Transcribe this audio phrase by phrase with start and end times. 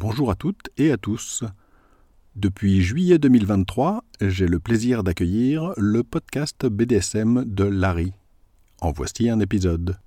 [0.00, 1.42] Bonjour à toutes et à tous.
[2.36, 8.12] Depuis juillet 2023, j'ai le plaisir d'accueillir le podcast BDSM de Larry.
[8.80, 9.98] En voici un épisode.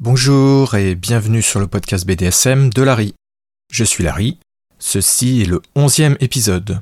[0.00, 3.14] Bonjour et bienvenue sur le podcast BDSM de Larry.
[3.70, 4.40] Je suis Larry,
[4.80, 6.80] ceci est le onzième épisode.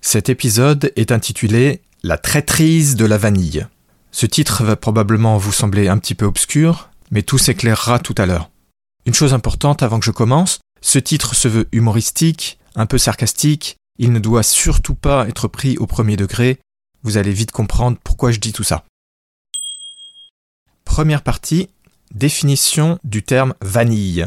[0.00, 3.68] Cet épisode est intitulé La traîtrise de la vanille.
[4.10, 8.26] Ce titre va probablement vous sembler un petit peu obscur, mais tout s'éclairera tout à
[8.26, 8.50] l'heure.
[9.06, 13.76] Une chose importante avant que je commence, ce titre se veut humoristique, un peu sarcastique,
[13.98, 16.58] il ne doit surtout pas être pris au premier degré,
[17.02, 18.84] vous allez vite comprendre pourquoi je dis tout ça.
[20.84, 21.68] Première partie,
[22.14, 24.26] définition du terme vanille.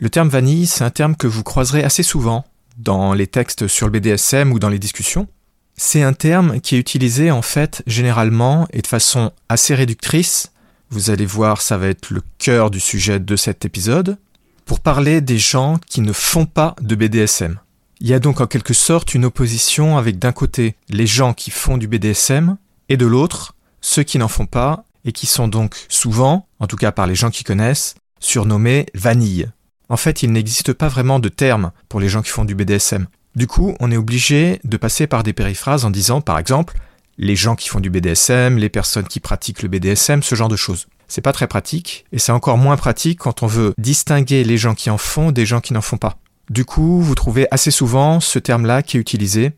[0.00, 2.44] Le terme vanille, c'est un terme que vous croiserez assez souvent
[2.76, 5.28] dans les textes sur le BDSM ou dans les discussions.
[5.76, 10.52] C'est un terme qui est utilisé en fait généralement et de façon assez réductrice.
[10.90, 14.18] Vous allez voir, ça va être le cœur du sujet de cet épisode,
[14.66, 17.58] pour parler des gens qui ne font pas de BDSM.
[18.00, 21.50] Il y a donc en quelque sorte une opposition avec d'un côté les gens qui
[21.50, 22.56] font du BDSM
[22.88, 26.76] et de l'autre ceux qui n'en font pas et qui sont donc souvent, en tout
[26.76, 29.48] cas par les gens qui connaissent, surnommés vanille.
[29.88, 33.06] En fait, il n'existe pas vraiment de terme pour les gens qui font du BDSM.
[33.34, 36.76] Du coup, on est obligé de passer par des périphrases en disant, par exemple,
[37.18, 40.56] les gens qui font du BDSM, les personnes qui pratiquent le BDSM, ce genre de
[40.56, 40.86] choses.
[41.08, 44.74] C'est pas très pratique, et c'est encore moins pratique quand on veut distinguer les gens
[44.74, 46.16] qui en font des gens qui n'en font pas.
[46.50, 49.52] Du coup, vous trouvez assez souvent ce terme-là qui est utilisé.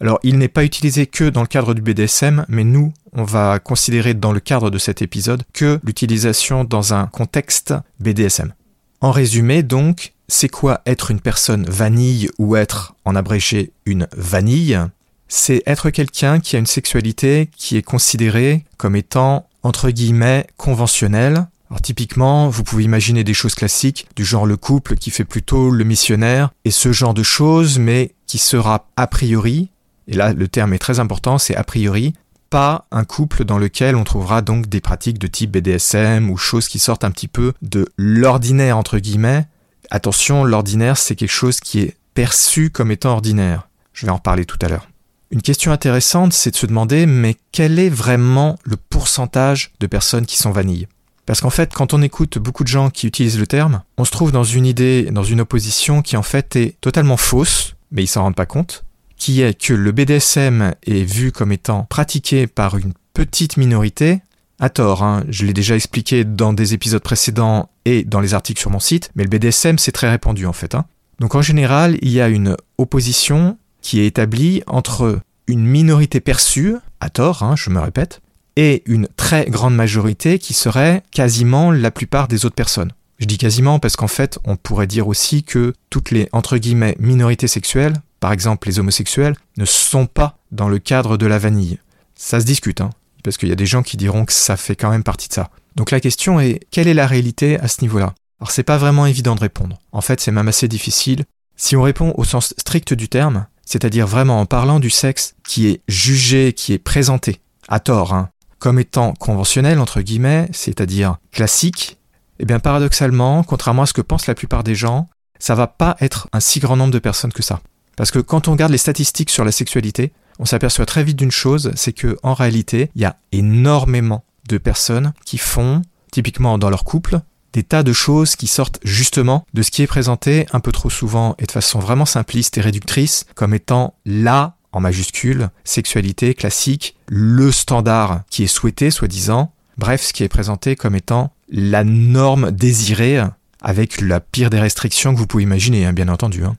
[0.00, 3.58] Alors, il n'est pas utilisé que dans le cadre du BDSM, mais nous, on va
[3.58, 8.54] considérer dans le cadre de cet épisode que l'utilisation dans un contexte BDSM.
[9.00, 14.78] En résumé, donc, c'est quoi être une personne vanille ou être, en abrégé, une vanille?
[15.26, 21.48] C'est être quelqu'un qui a une sexualité qui est considérée comme étant, entre guillemets, conventionnelle.
[21.70, 25.70] Alors typiquement, vous pouvez imaginer des choses classiques, du genre le couple qui fait plutôt
[25.70, 29.70] le missionnaire, et ce genre de choses, mais qui sera a priori,
[30.06, 32.14] et là le terme est très important, c'est a priori,
[32.48, 36.68] pas un couple dans lequel on trouvera donc des pratiques de type BDSM ou choses
[36.68, 39.46] qui sortent un petit peu de l'ordinaire entre guillemets,
[39.90, 43.68] Attention, l'ordinaire, c'est quelque chose qui est perçu comme étant ordinaire.
[43.92, 44.88] Je vais en reparler tout à l'heure.
[45.30, 50.26] Une question intéressante, c'est de se demander, mais quel est vraiment le pourcentage de personnes
[50.26, 50.88] qui sont vanilles?
[51.26, 54.10] Parce qu'en fait, quand on écoute beaucoup de gens qui utilisent le terme, on se
[54.10, 58.08] trouve dans une idée, dans une opposition qui en fait est totalement fausse, mais ils
[58.08, 58.84] s'en rendent pas compte,
[59.16, 64.22] qui est que le BDSM est vu comme étant pratiqué par une petite minorité,
[64.58, 65.24] à tort, hein.
[65.28, 69.10] je l'ai déjà expliqué dans des épisodes précédents et dans les articles sur mon site,
[69.14, 70.74] mais le BDSM c'est très répandu en fait.
[70.74, 70.84] Hein.
[71.20, 76.76] Donc en général, il y a une opposition qui est établie entre une minorité perçue,
[77.00, 78.20] à tort, hein, je me répète,
[78.56, 82.92] et une très grande majorité qui serait quasiment la plupart des autres personnes.
[83.18, 86.96] Je dis quasiment parce qu'en fait, on pourrait dire aussi que toutes les entre guillemets
[87.00, 91.78] minorités sexuelles, par exemple les homosexuels, ne sont pas dans le cadre de la vanille.
[92.14, 92.90] Ça se discute, hein
[93.22, 95.34] parce qu'il y a des gens qui diront que ça fait quand même partie de
[95.34, 95.50] ça.
[95.76, 98.14] Donc la question est, quelle est la réalité à ce niveau-là?
[98.40, 99.78] Alors c'est pas vraiment évident de répondre.
[99.92, 101.24] En fait, c'est même assez difficile.
[101.56, 105.68] Si on répond au sens strict du terme, c'est-à-dire vraiment en parlant du sexe qui
[105.68, 111.98] est jugé, qui est présenté, à tort, hein, comme étant conventionnel, entre guillemets, c'est-à-dire classique,
[112.38, 115.08] eh bien paradoxalement, contrairement à ce que pensent la plupart des gens,
[115.38, 117.60] ça va pas être un si grand nombre de personnes que ça.
[117.96, 121.30] Parce que quand on regarde les statistiques sur la sexualité, on s'aperçoit très vite d'une
[121.30, 126.70] chose, c'est que en réalité, il y a énormément de personnes qui font, typiquement dans
[126.70, 127.20] leur couple,
[127.52, 130.90] des tas de choses qui sortent justement de ce qui est présenté un peu trop
[130.90, 136.96] souvent et de façon vraiment simpliste et réductrice comme étant la, en majuscule, sexualité classique,
[137.08, 142.50] le standard qui est souhaité, soi-disant, bref, ce qui est présenté comme étant la norme
[142.50, 143.22] désirée
[143.62, 146.44] avec la pire des restrictions que vous pouvez imaginer, hein, bien entendu.
[146.44, 146.56] Hein.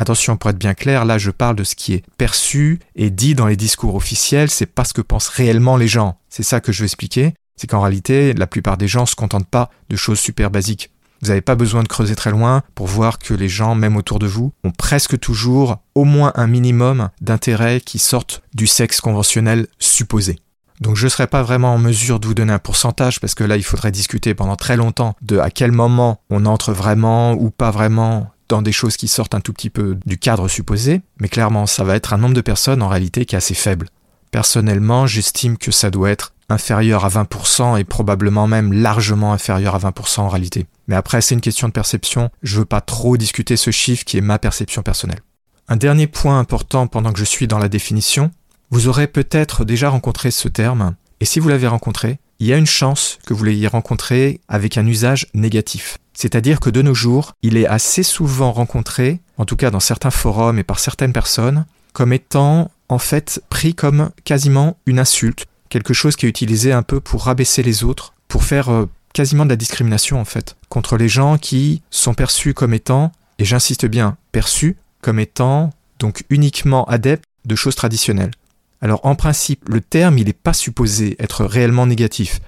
[0.00, 3.34] Attention, pour être bien clair, là je parle de ce qui est perçu et dit
[3.34, 6.18] dans les discours officiels, c'est pas ce que pensent réellement les gens.
[6.30, 9.50] C'est ça que je veux expliquer, c'est qu'en réalité, la plupart des gens se contentent
[9.50, 10.90] pas de choses super basiques.
[11.20, 14.18] Vous n'avez pas besoin de creuser très loin pour voir que les gens, même autour
[14.18, 19.66] de vous, ont presque toujours au moins un minimum d'intérêts qui sortent du sexe conventionnel
[19.78, 20.38] supposé.
[20.80, 23.44] Donc je ne serai pas vraiment en mesure de vous donner un pourcentage parce que
[23.44, 27.50] là il faudrait discuter pendant très longtemps de à quel moment on entre vraiment ou
[27.50, 31.28] pas vraiment dans des choses qui sortent un tout petit peu du cadre supposé, mais
[31.28, 33.88] clairement ça va être un nombre de personnes en réalité qui est assez faible.
[34.30, 39.78] Personnellement, j'estime que ça doit être inférieur à 20% et probablement même largement inférieur à
[39.78, 40.66] 20% en réalité.
[40.88, 44.18] Mais après, c'est une question de perception, je veux pas trop discuter ce chiffre qui
[44.18, 45.20] est ma perception personnelle.
[45.68, 48.32] Un dernier point important pendant que je suis dans la définition,
[48.70, 52.56] vous aurez peut-être déjà rencontré ce terme, et si vous l'avez rencontré, il y a
[52.56, 55.98] une chance que vous l'ayez rencontré avec un usage négatif.
[56.14, 60.10] C'est-à-dire que de nos jours, il est assez souvent rencontré, en tout cas dans certains
[60.10, 65.94] forums et par certaines personnes, comme étant en fait pris comme quasiment une insulte, quelque
[65.94, 69.50] chose qui est utilisé un peu pour rabaisser les autres, pour faire euh, quasiment de
[69.50, 74.16] la discrimination en fait, contre les gens qui sont perçus comme étant, et j'insiste bien,
[74.32, 78.32] perçus comme étant donc uniquement adeptes de choses traditionnelles.
[78.80, 82.40] Alors en principe, le terme, il n'est pas supposé être réellement négatif.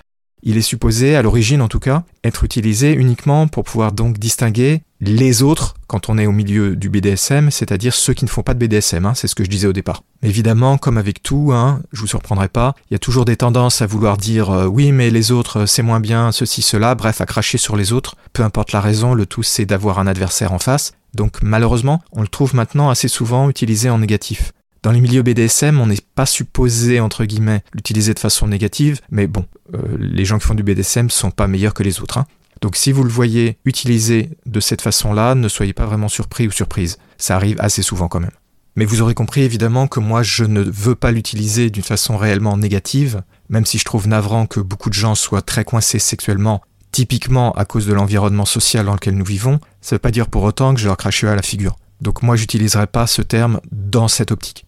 [0.45, 4.83] Il est supposé, à l'origine en tout cas, être utilisé uniquement pour pouvoir donc distinguer
[5.01, 8.55] les autres quand on est au milieu du BDSM, c'est-à-dire ceux qui ne font pas
[8.55, 10.03] de BDSM, hein, c'est ce que je disais au départ.
[10.23, 13.83] Évidemment, comme avec tout, hein, je vous surprendrai pas, il y a toujours des tendances
[13.83, 17.21] à vouloir dire euh, oui mais les autres euh, c'est moins bien, ceci, cela, bref,
[17.21, 20.53] à cracher sur les autres, peu importe la raison, le tout c'est d'avoir un adversaire
[20.53, 20.93] en face.
[21.15, 24.53] Donc malheureusement, on le trouve maintenant assez souvent utilisé en négatif.
[24.83, 29.29] Dans les milieux BDSM, on n'est pas supposé, entre guillemets, l'utiliser de façon négative, mais
[29.29, 32.19] bon, euh, les gens qui font du BDSM sont pas meilleurs que les autres.
[32.19, 32.27] Hein.
[32.63, 36.51] Donc si vous le voyez utilisé de cette façon-là, ne soyez pas vraiment surpris ou
[36.51, 36.99] surprise.
[37.17, 38.33] Ça arrive assez souvent quand même.
[38.75, 42.57] Mais vous aurez compris évidemment que moi je ne veux pas l'utiliser d'une façon réellement
[42.57, 47.53] négative, même si je trouve navrant que beaucoup de gens soient très coincés sexuellement, typiquement
[47.53, 50.43] à cause de l'environnement social dans lequel nous vivons, ça ne veut pas dire pour
[50.43, 51.77] autant que je leur crache à la figure.
[52.01, 54.65] Donc moi j'utiliserai pas ce terme dans cette optique.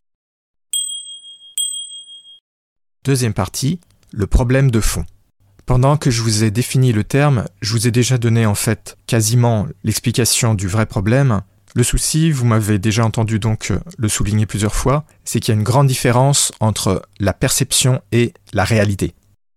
[3.05, 3.81] Deuxième partie,
[4.15, 5.05] le problème de fond.
[5.67, 8.97] Pendant que je vous ai défini le terme, je vous ai déjà donné en fait
[9.06, 11.43] quasiment l'explication du vrai problème.
[11.75, 15.59] Le souci, vous m'avez déjà entendu donc le souligner plusieurs fois, c'est qu'il y a
[15.59, 19.15] une grande différence entre la perception et la réalité.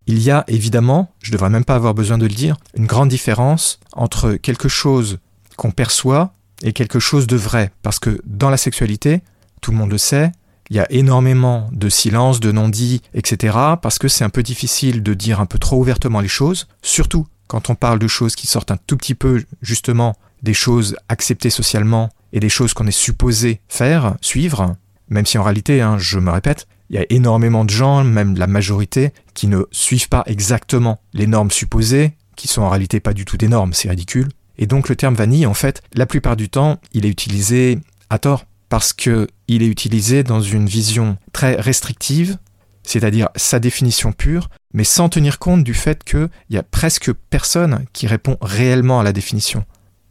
[0.07, 2.85] Il y a évidemment, je ne devrais même pas avoir besoin de le dire, une
[2.85, 5.19] grande différence entre quelque chose
[5.55, 6.33] qu'on perçoit
[6.63, 7.71] et quelque chose de vrai.
[7.81, 9.21] Parce que dans la sexualité,
[9.61, 10.33] tout le monde le sait,
[10.69, 13.57] il y a énormément de silence, de non-dits, etc.
[13.81, 17.27] parce que c'est un peu difficile de dire un peu trop ouvertement les choses, surtout
[17.47, 21.49] quand on parle de choses qui sortent un tout petit peu justement des choses acceptées
[21.49, 24.75] socialement et des choses qu'on est supposé faire, suivre,
[25.09, 28.35] même si en réalité, hein, je me répète, il y a énormément de gens, même
[28.37, 33.13] la majorité, qui ne suivent pas exactement les normes supposées, qui sont en réalité pas
[33.13, 34.29] du tout des normes, c'est ridicule.
[34.57, 37.79] Et donc le terme vanille, en fait, la plupart du temps, il est utilisé
[38.09, 42.37] à tort parce qu'il est utilisé dans une vision très restrictive,
[42.83, 47.85] c'est-à-dire sa définition pure, mais sans tenir compte du fait qu'il y a presque personne
[47.93, 49.65] qui répond réellement à la définition.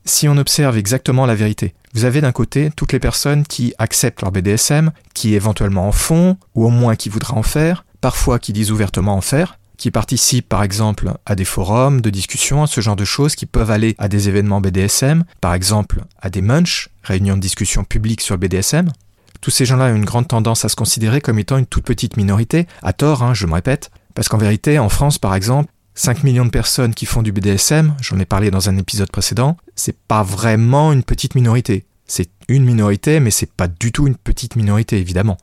[0.05, 4.23] Si on observe exactement la vérité, vous avez d'un côté toutes les personnes qui acceptent
[4.23, 8.53] leur BDSM, qui éventuellement en font, ou au moins qui voudraient en faire, parfois qui
[8.53, 12.81] disent ouvertement en faire, qui participent par exemple à des forums de discussion, à ce
[12.81, 16.89] genre de choses, qui peuvent aller à des événements BDSM, par exemple à des munch,
[17.03, 18.93] réunions de discussion publiques sur le BDSM.
[19.41, 22.17] Tous ces gens-là ont une grande tendance à se considérer comme étant une toute petite
[22.17, 26.25] minorité, à tort, hein, je me répète, parce qu'en vérité, en France par exemple, 5
[26.25, 29.97] millions de personnes qui font du BDSM, j'en ai parlé dans un épisode précédent, c'est
[29.97, 31.87] pas vraiment une petite minorité.
[32.07, 35.39] C'est une minorité, mais c'est pas du tout une petite minorité, évidemment.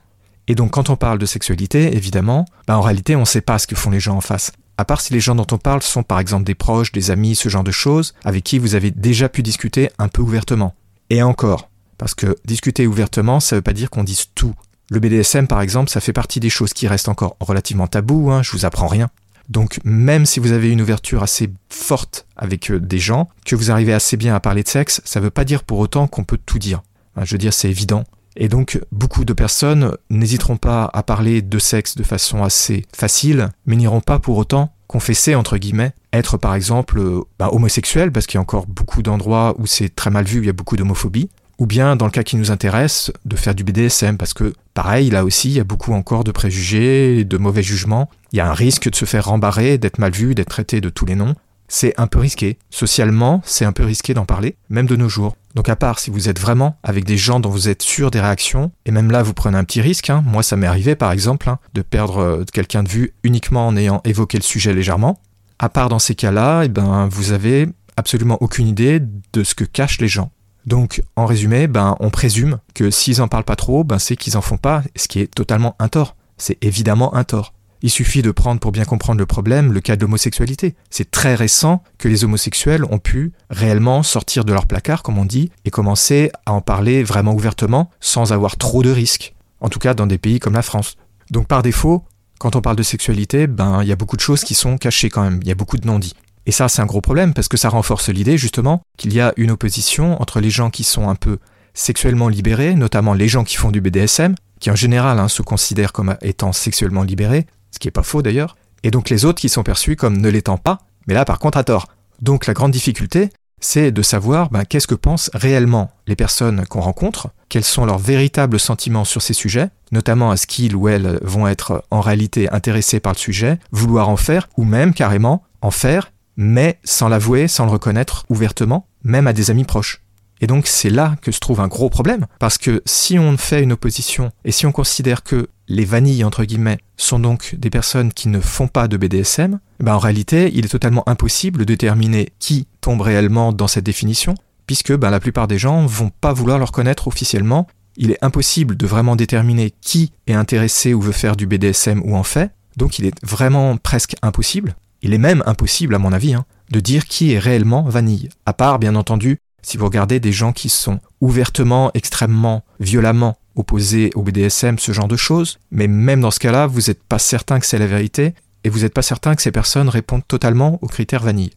[0.48, 3.60] Et donc quand on parle de sexualité, évidemment, bah en réalité on ne sait pas
[3.60, 4.52] ce que font les gens en face.
[4.78, 7.36] À part si les gens dont on parle sont par exemple des proches, des amis,
[7.36, 10.74] ce genre de choses, avec qui vous avez déjà pu discuter un peu ouvertement.
[11.10, 14.54] Et encore, parce que discuter ouvertement, ça ne veut pas dire qu'on dise tout.
[14.90, 18.44] Le BDSM par exemple, ça fait partie des choses qui restent encore relativement tabou, hein,
[18.44, 19.10] je vous apprends rien.
[19.50, 23.72] Donc même si vous avez une ouverture assez forte avec euh, des gens, que vous
[23.72, 26.24] arrivez assez bien à parler de sexe, ça ne veut pas dire pour autant qu'on
[26.24, 26.82] peut tout dire.
[27.22, 28.06] Je veux dire, c'est évident.
[28.36, 33.50] Et donc, beaucoup de personnes n'hésiteront pas à parler de sexe de façon assez facile,
[33.66, 37.02] mais n'iront pas pour autant confesser, entre guillemets, être par exemple
[37.40, 40.46] bah, homosexuel, parce qu'il y a encore beaucoup d'endroits où c'est très mal vu, il
[40.46, 43.64] y a beaucoup d'homophobie, ou bien, dans le cas qui nous intéresse, de faire du
[43.64, 47.64] BDSM, parce que, pareil, là aussi, il y a beaucoup encore de préjugés, de mauvais
[47.64, 50.82] jugements, il y a un risque de se faire rembarrer, d'être mal vu, d'être traité
[50.82, 51.36] de tous les noms,
[51.74, 52.60] c'est un peu risqué.
[52.70, 55.36] Socialement, c'est un peu risqué d'en parler, même de nos jours.
[55.56, 58.22] Donc à part si vous êtes vraiment avec des gens dont vous êtes sûr des
[58.22, 60.24] réactions, et même là vous prenez un petit risque, hein.
[60.24, 63.76] moi ça m'est arrivé par exemple hein, de perdre euh, quelqu'un de vue uniquement en
[63.76, 65.20] ayant évoqué le sujet légèrement.
[65.58, 69.64] À part dans ces cas-là, eh ben, vous avez absolument aucune idée de ce que
[69.64, 70.32] cachent les gens.
[70.68, 74.38] Donc, en résumé, ben, on présume que s'ils en parlent pas trop, ben, c'est qu'ils
[74.38, 76.16] en font pas, ce qui est totalement un tort.
[76.38, 77.54] C'est évidemment un tort.
[77.86, 80.74] Il suffit de prendre pour bien comprendre le problème le cas de l'homosexualité.
[80.90, 85.26] C'est très récent que les homosexuels ont pu réellement sortir de leur placard, comme on
[85.26, 89.36] dit, et commencer à en parler vraiment ouvertement sans avoir trop de risques.
[89.60, 90.96] En tout cas dans des pays comme la France.
[91.30, 92.06] Donc par défaut,
[92.40, 95.10] quand on parle de sexualité, ben il y a beaucoup de choses qui sont cachées
[95.10, 96.16] quand même, il y a beaucoup de non-dits.
[96.46, 99.34] Et ça c'est un gros problème parce que ça renforce l'idée justement qu'il y a
[99.36, 101.38] une opposition entre les gens qui sont un peu
[101.74, 105.92] sexuellement libérés, notamment les gens qui font du BDSM, qui en général hein, se considèrent
[105.92, 109.50] comme étant sexuellement libérés, ce qui n'est pas faux d'ailleurs, et donc les autres qui
[109.50, 111.88] sont perçus comme ne l'étant pas, mais là par contre à tort.
[112.22, 116.82] Donc la grande difficulté, c'est de savoir ben, qu'est-ce que pensent réellement les personnes qu'on
[116.82, 121.20] rencontre, quels sont leurs véritables sentiments sur ces sujets, notamment à ce qu'ils ou elles
[121.22, 125.72] vont être en réalité intéressés par le sujet, vouloir en faire, ou même carrément en
[125.72, 130.02] faire, mais sans l'avouer, sans le reconnaître ouvertement, même à des amis proches.
[130.44, 133.64] Et donc c'est là que se trouve un gros problème, parce que si on fait
[133.64, 138.12] une opposition et si on considère que les vanilles, entre guillemets, sont donc des personnes
[138.12, 142.34] qui ne font pas de BDSM, ben en réalité, il est totalement impossible de déterminer
[142.40, 144.36] qui tombe réellement dans cette définition,
[144.68, 147.66] puisque ben la plupart des gens vont pas vouloir le reconnaître officiellement.
[147.96, 152.18] Il est impossible de vraiment déterminer qui est intéressé ou veut faire du BDSM ou
[152.18, 156.34] en fait, donc il est vraiment presque impossible, il est même impossible à mon avis,
[156.34, 160.32] hein, de dire qui est réellement vanille, à part bien entendu si vous regardez des
[160.32, 166.22] gens qui sont ouvertement, extrêmement, violemment opposés au BDSM, ce genre de choses, mais même
[166.22, 169.02] dans ce cas-là, vous n'êtes pas certain que c'est la vérité, et vous n'êtes pas
[169.02, 171.52] certain que ces personnes répondent totalement aux critères vanille.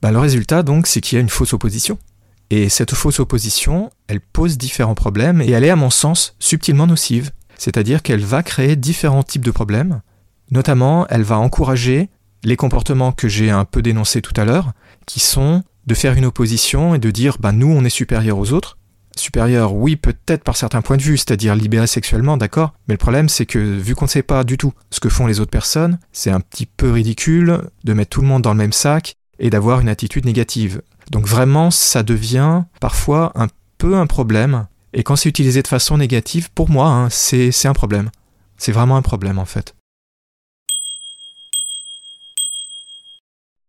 [0.00, 1.98] Ben, le résultat, donc, c'est qu'il y a une fausse opposition.
[2.50, 6.86] Et cette fausse opposition, elle pose différents problèmes, et elle est, à mon sens, subtilement
[6.86, 7.30] nocive.
[7.58, 10.02] C'est-à-dire qu'elle va créer différents types de problèmes.
[10.50, 12.10] Notamment, elle va encourager
[12.44, 14.72] les comportements que j'ai un peu dénoncés tout à l'heure,
[15.06, 18.52] qui sont de faire une opposition et de dire bah nous on est supérieur aux
[18.52, 18.78] autres.
[19.16, 23.28] Supérieur, oui, peut-être par certains points de vue, c'est-à-dire libéré sexuellement, d'accord, mais le problème
[23.28, 25.98] c'est que vu qu'on ne sait pas du tout ce que font les autres personnes,
[26.12, 29.50] c'est un petit peu ridicule de mettre tout le monde dans le même sac et
[29.50, 30.80] d'avoir une attitude négative.
[31.10, 35.98] Donc vraiment, ça devient parfois un peu un problème, et quand c'est utilisé de façon
[35.98, 38.10] négative, pour moi, hein, c'est un problème.
[38.56, 39.74] C'est vraiment un problème en fait.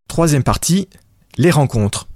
[0.08, 0.88] Troisième partie,
[1.38, 2.08] les rencontres.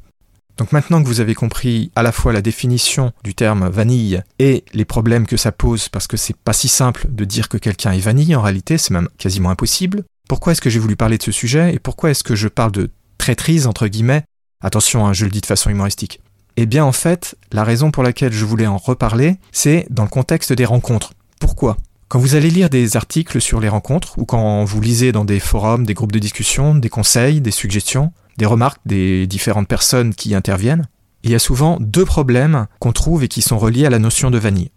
[0.57, 4.63] Donc maintenant que vous avez compris à la fois la définition du terme vanille et
[4.73, 7.91] les problèmes que ça pose, parce que c'est pas si simple de dire que quelqu'un
[7.91, 11.23] est vanille, en réalité c'est même quasiment impossible, pourquoi est-ce que j'ai voulu parler de
[11.23, 14.23] ce sujet et pourquoi est-ce que je parle de traîtrise entre guillemets?
[14.61, 16.21] Attention, hein, je le dis de façon humoristique.
[16.57, 20.09] Eh bien en fait, la raison pour laquelle je voulais en reparler, c'est dans le
[20.09, 21.13] contexte des rencontres.
[21.39, 21.77] Pourquoi?
[22.07, 25.39] Quand vous allez lire des articles sur les rencontres, ou quand vous lisez dans des
[25.39, 30.35] forums, des groupes de discussion, des conseils, des suggestions, des remarques des différentes personnes qui
[30.35, 30.87] interviennent,
[31.23, 34.31] il y a souvent deux problèmes qu'on trouve et qui sont reliés à la notion
[34.31, 34.71] de vanille.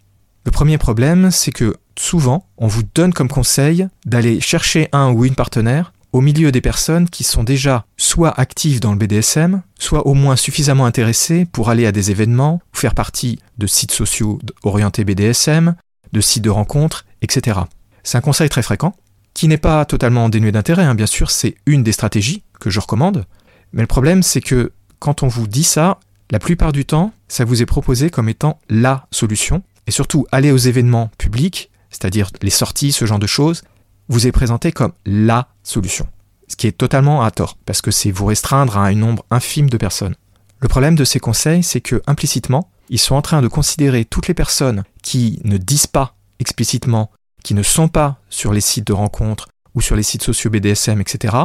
[0.45, 5.25] Le premier problème, c'est que souvent, on vous donne comme conseil d'aller chercher un ou
[5.25, 10.07] une partenaire au milieu des personnes qui sont déjà soit actives dans le BDSM, soit
[10.07, 15.05] au moins suffisamment intéressées pour aller à des événements faire partie de sites sociaux orientés
[15.05, 15.75] BDSM,
[16.11, 17.59] de sites de rencontres, etc.
[18.03, 18.95] C'est un conseil très fréquent,
[19.33, 20.95] qui n'est pas totalement dénué d'intérêt, hein.
[20.95, 23.25] bien sûr, c'est une des stratégies que je recommande,
[23.73, 25.99] mais le problème, c'est que quand on vous dit ça,
[26.29, 29.63] la plupart du temps, ça vous est proposé comme étant la solution.
[29.87, 33.63] Et surtout, aller aux événements publics, c'est-à-dire les sorties, ce genre de choses,
[34.07, 36.07] vous est présenté comme la solution.
[36.47, 39.69] Ce qui est totalement à tort, parce que c'est vous restreindre à un nombre infime
[39.69, 40.15] de personnes.
[40.59, 44.27] Le problème de ces conseils, c'est que implicitement, ils sont en train de considérer toutes
[44.27, 47.09] les personnes qui ne disent pas explicitement,
[47.43, 50.99] qui ne sont pas sur les sites de rencontres ou sur les sites sociaux BDSM,
[51.01, 51.35] etc.,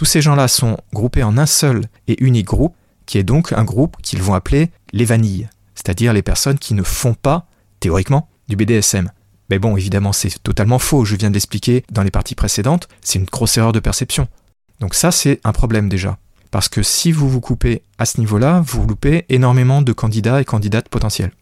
[0.00, 3.64] tous ces gens-là sont groupés en un seul et unique groupe, qui est donc un
[3.64, 7.46] groupe qu'ils vont appeler les vanilles, c'est-à-dire les personnes qui ne font pas,
[7.80, 9.10] théoriquement, du BDSM.
[9.50, 13.18] Mais bon, évidemment, c'est totalement faux, je viens de l'expliquer dans les parties précédentes, c'est
[13.18, 14.26] une grosse erreur de perception.
[14.80, 16.16] Donc ça, c'est un problème déjà.
[16.50, 20.46] Parce que si vous vous coupez à ce niveau-là, vous loupez énormément de candidats et
[20.46, 21.32] candidates potentiels.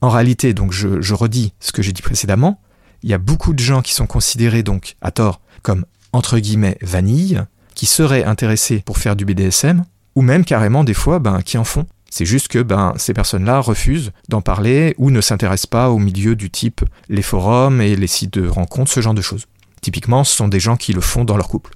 [0.00, 2.58] En réalité, donc je, je redis ce que j'ai dit précédemment,
[3.02, 5.84] il y a beaucoup de gens qui sont considérés donc, à tort, comme
[6.14, 7.44] entre guillemets vanilles,
[7.78, 9.84] qui seraient intéressés pour faire du BDSM,
[10.16, 11.86] ou même carrément des fois ben, qui en font.
[12.10, 16.34] C'est juste que ben, ces personnes-là refusent d'en parler ou ne s'intéressent pas au milieu
[16.34, 19.46] du type les forums et les sites de rencontres, ce genre de choses.
[19.80, 21.70] Typiquement, ce sont des gens qui le font dans leur couple.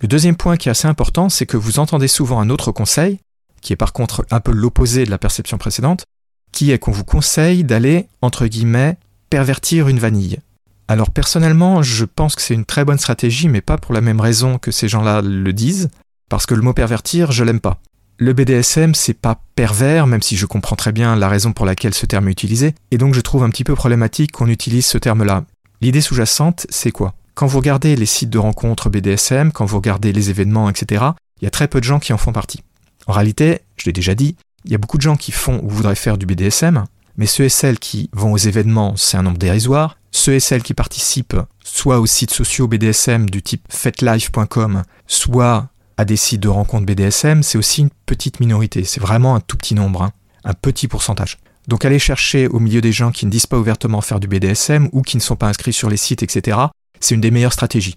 [0.00, 3.20] Le deuxième point qui est assez important, c'est que vous entendez souvent un autre conseil,
[3.62, 6.06] qui est par contre un peu l'opposé de la perception précédente,
[6.50, 8.98] qui est qu'on vous conseille d'aller, entre guillemets,
[9.30, 10.40] pervertir une vanille.
[10.88, 14.20] Alors personnellement, je pense que c'est une très bonne stratégie, mais pas pour la même
[14.20, 15.88] raison que ces gens-là le disent,
[16.28, 17.80] parce que le mot pervertir, je l'aime pas.
[18.18, 21.92] Le BDSM, c'est pas pervers, même si je comprends très bien la raison pour laquelle
[21.92, 24.96] ce terme est utilisé, et donc je trouve un petit peu problématique qu'on utilise ce
[24.96, 25.44] terme-là.
[25.80, 27.14] L'idée sous-jacente, c'est quoi?
[27.34, 31.04] Quand vous regardez les sites de rencontres BDSM, quand vous regardez les événements, etc.,
[31.40, 32.62] il y a très peu de gens qui en font partie.
[33.06, 35.68] En réalité, je l'ai déjà dit, il y a beaucoup de gens qui font ou
[35.68, 36.84] voudraient faire du BDSM,
[37.16, 39.96] mais ceux et celles qui vont aux événements, c'est un nombre dérisoire.
[40.10, 46.04] Ceux et celles qui participent soit aux sites sociaux BDSM du type fetlife.com, soit à
[46.04, 48.84] des sites de rencontres BDSM, c'est aussi une petite minorité.
[48.84, 50.12] C'est vraiment un tout petit nombre, hein.
[50.44, 51.38] un petit pourcentage.
[51.68, 54.88] Donc aller chercher au milieu des gens qui ne disent pas ouvertement faire du BDSM
[54.92, 56.58] ou qui ne sont pas inscrits sur les sites, etc.,
[57.00, 57.96] c'est une des meilleures stratégies.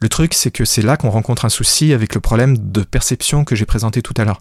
[0.00, 3.44] Le truc, c'est que c'est là qu'on rencontre un souci avec le problème de perception
[3.44, 4.40] que j'ai présenté tout à l'heure.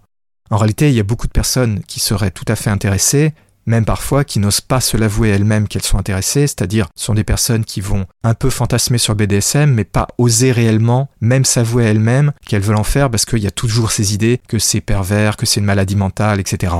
[0.49, 3.33] En réalité, il y a beaucoup de personnes qui seraient tout à fait intéressées,
[3.69, 7.63] même parfois qui n'osent pas se l'avouer elles-mêmes qu'elles sont intéressées, c'est-à-dire sont des personnes
[7.63, 12.31] qui vont un peu fantasmer sur le BDSM, mais pas oser réellement, même s'avouer elles-mêmes
[12.47, 15.45] qu'elles veulent en faire parce qu'il y a toujours ces idées que c'est pervers, que
[15.45, 16.73] c'est une maladie mentale, etc.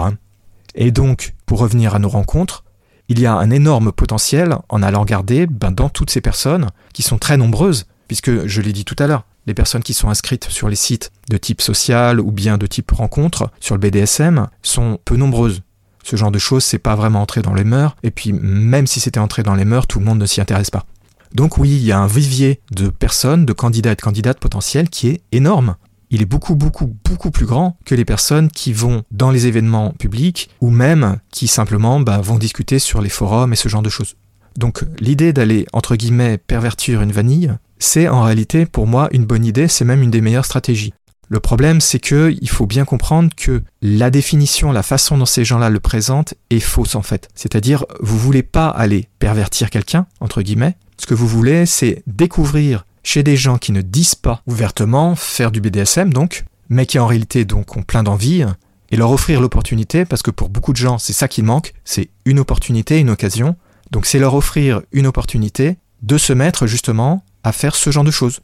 [0.74, 2.64] Et donc, pour revenir à nos rencontres,
[3.08, 7.04] il y a un énorme potentiel en allant regarder ben, dans toutes ces personnes, qui
[7.04, 10.46] sont très nombreuses, puisque je l'ai dit tout à l'heure, les personnes qui sont inscrites
[10.50, 15.00] sur les sites de type social ou bien de type rencontre sur le BDSM sont
[15.06, 15.62] peu nombreuses.
[16.10, 19.00] Ce genre de choses, c'est pas vraiment entré dans les mœurs, et puis même si
[19.00, 20.88] c'était entré dans les mœurs, tout le monde ne s'y intéresse pas.
[21.36, 24.90] Donc oui, il y a un vivier de personnes, de candidats et de candidates potentiels
[24.90, 25.76] qui est énorme
[26.10, 29.92] il est beaucoup, beaucoup, beaucoup plus grand que les personnes qui vont dans les événements
[29.92, 33.90] publics ou même qui simplement bah, vont discuter sur les forums et ce genre de
[33.90, 34.16] choses.
[34.58, 39.46] Donc l'idée d'aller, entre guillemets, pervertir une vanille, c'est en réalité pour moi une bonne
[39.46, 40.94] idée, c'est même une des meilleures stratégies.
[41.32, 45.46] Le problème, c'est que il faut bien comprendre que la définition, la façon dont ces
[45.46, 47.30] gens-là le présentent est fausse en fait.
[47.36, 50.76] C'est-à-dire, vous voulez pas aller pervertir quelqu'un, entre guillemets.
[50.98, 55.52] Ce que vous voulez, c'est découvrir chez des gens qui ne disent pas ouvertement faire
[55.52, 58.44] du BDSM donc, mais qui en réalité donc ont plein d'envie,
[58.92, 62.10] et leur offrir l'opportunité, parce que pour beaucoup de gens c'est ça qui manque, c'est
[62.26, 63.56] une opportunité, une occasion,
[63.92, 68.12] donc c'est leur offrir une opportunité de se mettre justement à faire ce genre de
[68.12, 68.40] choses.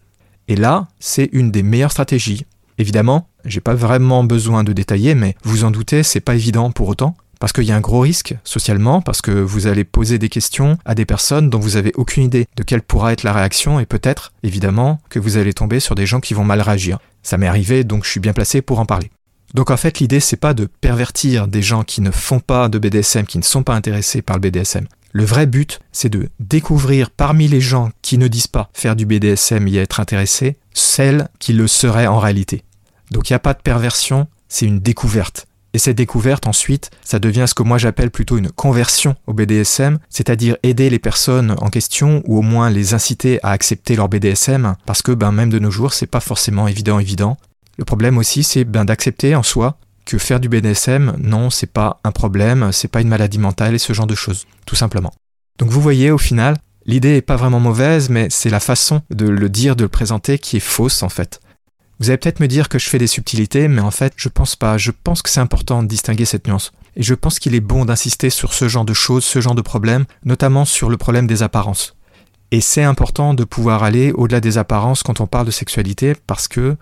[0.47, 2.45] Et là, c'est une des meilleures stratégies.
[2.77, 6.87] Évidemment, j'ai pas vraiment besoin de détailler, mais vous en doutez, c'est pas évident pour
[6.87, 7.15] autant.
[7.39, 10.77] Parce qu'il y a un gros risque socialement, parce que vous allez poser des questions
[10.85, 13.85] à des personnes dont vous avez aucune idée de quelle pourra être la réaction, et
[13.85, 16.97] peut-être, évidemment, que vous allez tomber sur des gens qui vont mal réagir.
[17.23, 19.11] Ça m'est arrivé, donc je suis bien placé pour en parler.
[19.53, 22.79] Donc en fait, l'idée, c'est pas de pervertir des gens qui ne font pas de
[22.79, 24.85] BDSM, qui ne sont pas intéressés par le BDSM.
[25.17, 29.05] Le vrai but, c'est de découvrir parmi les gens qui ne disent pas faire du
[29.05, 32.65] BDSM y être intéressés, celles qui le seraient en réalité.
[33.11, 35.47] Donc il n'y a pas de perversion, c'est une découverte.
[35.73, 39.99] Et cette découverte, ensuite, ça devient ce que moi j'appelle plutôt une conversion au BDSM,
[40.09, 44.75] c'est-à-dire aider les personnes en question ou au moins les inciter à accepter leur BDSM,
[44.85, 47.37] parce que ben, même de nos jours, c'est pas forcément évident, évident.
[47.77, 51.99] Le problème aussi, c'est ben, d'accepter en soi que faire du BDSM, non, c'est pas
[52.03, 55.13] un problème, c'est pas une maladie mentale et ce genre de choses, tout simplement.
[55.57, 59.27] Donc vous voyez, au final, l'idée est pas vraiment mauvaise, mais c'est la façon de
[59.27, 61.39] le dire, de le présenter qui est fausse en fait.
[61.99, 64.55] Vous allez peut-être me dire que je fais des subtilités, mais en fait, je pense
[64.57, 64.77] pas.
[64.77, 66.73] Je pense que c'est important de distinguer cette nuance.
[66.97, 69.61] Et je pense qu'il est bon d'insister sur ce genre de choses, ce genre de
[69.61, 71.95] problèmes, notamment sur le problème des apparences.
[72.51, 76.47] Et c'est important de pouvoir aller au-delà des apparences quand on parle de sexualité, parce
[76.47, 76.75] que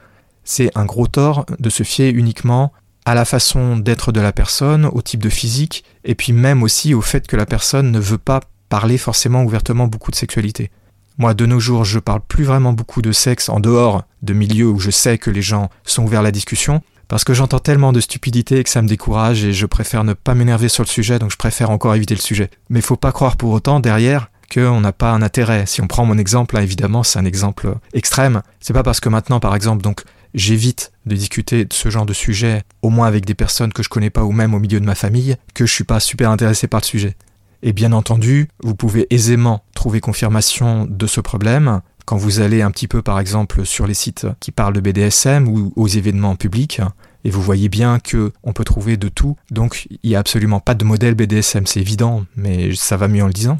[0.43, 2.73] c'est un gros tort de se fier uniquement
[3.05, 6.93] à la façon d'être de la personne, au type de physique, et puis même aussi
[6.93, 10.71] au fait que la personne ne veut pas parler forcément ouvertement beaucoup de sexualité.
[11.17, 14.69] Moi, de nos jours, je parle plus vraiment beaucoup de sexe en dehors de milieux
[14.69, 17.93] où je sais que les gens sont ouverts à la discussion, parce que j'entends tellement
[17.93, 21.19] de stupidité que ça me décourage et je préfère ne pas m'énerver sur le sujet,
[21.19, 22.49] donc je préfère encore éviter le sujet.
[22.69, 25.65] Mais faut pas croire pour autant derrière qu'on n'a pas un intérêt.
[25.65, 28.41] Si on prend mon exemple, là, évidemment, c'est un exemple extrême.
[28.59, 30.01] C'est pas parce que maintenant, par exemple, donc,
[30.33, 33.89] j'évite de discuter de ce genre de sujet, au moins avec des personnes que je
[33.89, 36.67] connais pas ou même au milieu de ma famille, que je suis pas super intéressé
[36.67, 37.15] par le sujet.
[37.61, 42.71] Et bien entendu, vous pouvez aisément trouver confirmation de ce problème quand vous allez un
[42.71, 46.81] petit peu par exemple sur les sites qui parlent de BDSM ou aux événements publics
[47.23, 49.37] et vous voyez bien que on peut trouver de tout.
[49.51, 53.23] Donc il n'y a absolument pas de modèle BDSM, c'est évident, mais ça va mieux
[53.23, 53.59] en le disant.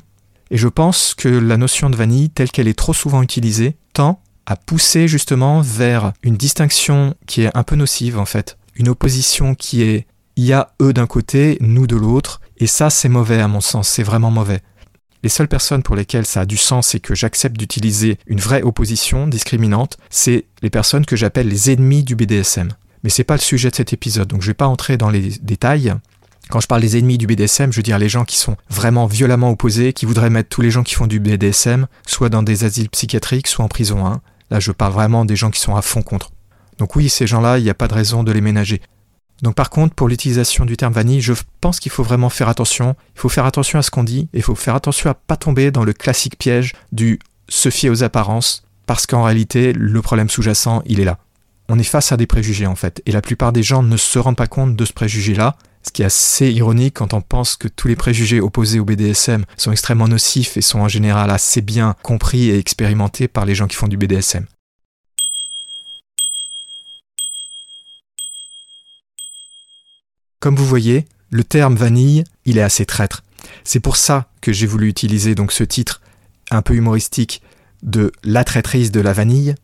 [0.52, 4.22] Et je pense que la notion de vanille telle qu'elle est trop souvent utilisée tend
[4.46, 9.56] à pousser justement vers une distinction qui est un peu nocive en fait, une opposition
[9.56, 13.40] qui est il y a eux d'un côté, nous de l'autre, et ça, c'est mauvais
[13.40, 14.62] à mon sens, c'est vraiment mauvais.
[15.22, 18.62] Les seules personnes pour lesquelles ça a du sens et que j'accepte d'utiliser une vraie
[18.62, 22.70] opposition discriminante, c'est les personnes que j'appelle les ennemis du BDSM.
[23.04, 25.30] Mais c'est pas le sujet de cet épisode, donc je vais pas entrer dans les
[25.42, 25.94] détails.
[26.50, 29.06] Quand je parle des ennemis du BDSM, je veux dire les gens qui sont vraiment
[29.06, 32.66] violemment opposés, qui voudraient mettre tous les gens qui font du BDSM, soit dans des
[32.66, 34.06] asiles psychiatriques, soit en prison.
[34.06, 34.22] Hein.
[34.54, 36.30] Là, je parle vraiment des gens qui sont à fond contre.
[36.78, 38.84] Donc oui, ces gens-là, il n'y a pas de raison de les ménager.
[39.42, 42.96] Donc par contre, pour l'utilisation du terme vanille, je pense qu'il faut vraiment faire attention.
[43.16, 45.72] Il faut faire attention à ce qu'on dit il faut faire attention à pas tomber
[45.72, 47.18] dans le classique piège du
[47.50, 51.18] se fier aux apparences parce qu'en réalité, le problème sous-jacent, il est là.
[51.68, 54.20] On est face à des préjugés en fait et la plupart des gens ne se
[54.20, 55.56] rendent pas compte de ce préjugé-là.
[55.86, 59.46] Ce qui est assez ironique quand on pense que tous les préjugés opposés au BDSM
[59.58, 63.68] sont extrêmement nocifs et sont en général assez bien compris et expérimentés par les gens
[63.68, 64.46] qui font du BDSM.
[70.40, 73.24] Comme vous voyez, le terme vanille, il est assez traître.
[73.64, 76.02] C'est pour ça que j'ai voulu utiliser donc ce titre
[76.52, 77.42] un peu humoristique
[77.82, 79.56] de La traîtrise de la vanille.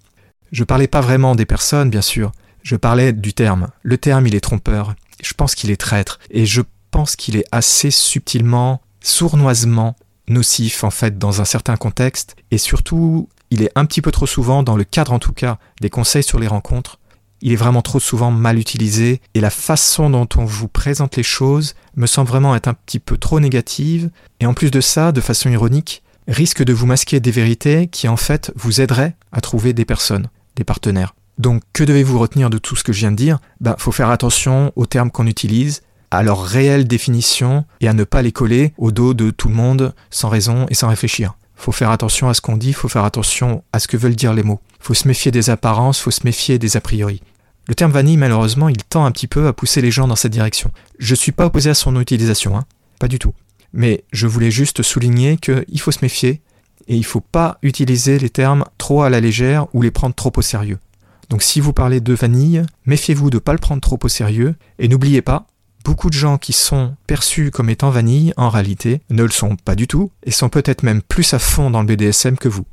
[0.52, 2.32] Je parlais pas vraiment des personnes, bien sûr.
[2.64, 3.70] Je parlais du terme.
[3.84, 4.96] Le terme, il est trompeur.
[5.22, 6.20] Je pense qu'il est traître.
[6.30, 9.96] Et je pense qu'il est assez subtilement, sournoisement
[10.28, 12.36] nocif, en fait, dans un certain contexte.
[12.52, 15.58] Et surtout, il est un petit peu trop souvent, dans le cadre en tout cas,
[15.82, 17.00] des conseils sur les rencontres,
[17.42, 21.24] il est vraiment trop souvent mal utilisé et la façon dont on vous présente les
[21.24, 25.12] choses me semble vraiment être un petit peu trop négative et en plus de ça,
[25.12, 29.42] de façon ironique, risque de vous masquer des vérités qui en fait vous aideraient à
[29.42, 31.16] trouver des personnes, des partenaires.
[31.40, 33.40] Donc que devez-vous retenir de tout ce que je viens de dire?
[33.62, 38.04] Ben, faut faire attention aux termes qu'on utilise, à leur réelle définition et à ne
[38.04, 41.36] pas les coller au dos de tout le monde sans raison et sans réfléchir.
[41.56, 44.34] Faut faire attention à ce qu'on dit, faut faire attention à ce que veulent dire
[44.34, 44.60] les mots.
[44.80, 47.22] Faut se méfier des apparences, faut se méfier des a priori.
[47.68, 50.32] Le terme vanille, malheureusement, il tend un petit peu à pousser les gens dans cette
[50.32, 50.72] direction.
[50.98, 52.66] Je suis pas opposé à son utilisation, hein,
[53.00, 53.34] pas du tout.
[53.72, 56.42] Mais je voulais juste souligner qu'il faut se méfier
[56.88, 60.32] et il faut pas utiliser les termes trop à la légère ou les prendre trop
[60.36, 60.80] au sérieux.
[61.30, 64.56] Donc si vous parlez de vanille, méfiez-vous de ne pas le prendre trop au sérieux
[64.80, 65.48] et n'oubliez pas,
[65.84, 69.74] Beaucoup de gens qui sont perçus comme étant vanille, en réalité, ne le sont pas
[69.76, 72.66] du tout, et sont peut-être même plus à fond dans le BDSM que vous.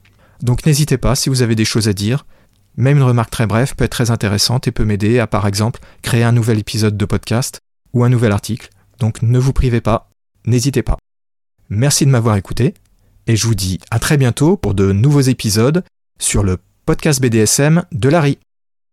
[0.43, 2.25] Donc n'hésitez pas si vous avez des choses à dire.
[2.79, 5.81] Même une remarque très brève peut être très intéressante et peut m'aider à, par exemple,
[6.01, 7.59] créer un nouvel épisode de podcast
[7.93, 8.71] ou un nouvel article.
[9.01, 10.11] Donc ne vous privez pas,
[10.47, 10.97] n'hésitez pas.
[11.71, 12.75] Merci de m'avoir écouté
[13.27, 15.83] et je vous dis à très bientôt pour de nouveaux épisodes
[16.21, 18.39] sur le podcast BDSM de Larry.